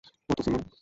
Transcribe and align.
ওই 0.29 0.35
তো 0.37 0.41
সিমোন। 0.45 0.61